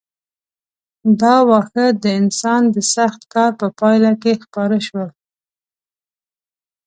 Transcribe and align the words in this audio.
دا 1.21 1.35
واښه 1.49 1.87
د 2.03 2.05
انسان 2.19 2.61
د 2.73 2.75
سخت 2.95 3.21
کار 3.33 3.51
په 3.61 3.67
پایله 3.79 4.11
کې 4.21 4.33
خپاره 4.43 4.77
شول. 4.87 5.09